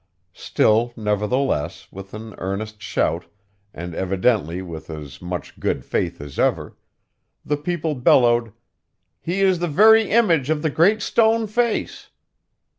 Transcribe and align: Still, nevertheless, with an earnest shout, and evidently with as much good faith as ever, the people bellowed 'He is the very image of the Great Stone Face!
Still, 0.33 0.93
nevertheless, 0.97 1.87
with 1.91 2.15
an 2.15 2.33
earnest 2.39 2.81
shout, 2.81 3.25
and 3.71 3.93
evidently 3.93 4.59
with 4.63 4.89
as 4.89 5.21
much 5.21 5.59
good 5.59 5.85
faith 5.85 6.19
as 6.19 6.39
ever, 6.39 6.75
the 7.45 7.55
people 7.57 7.93
bellowed 7.93 8.51
'He 9.19 9.41
is 9.41 9.59
the 9.59 9.67
very 9.67 10.09
image 10.09 10.49
of 10.49 10.63
the 10.63 10.71
Great 10.71 11.03
Stone 11.03 11.45
Face! 11.45 12.09